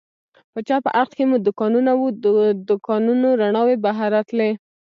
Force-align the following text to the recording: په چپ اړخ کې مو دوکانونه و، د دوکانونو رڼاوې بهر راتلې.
په 0.53 0.59
چپ 0.67 0.83
اړخ 1.01 1.11
کې 1.17 1.23
مو 1.29 1.37
دوکانونه 1.45 1.91
و، 1.95 2.01
د 2.23 2.25
دوکانونو 2.69 3.27
رڼاوې 3.41 3.75
بهر 3.85 4.07
راتلې. 4.15 4.51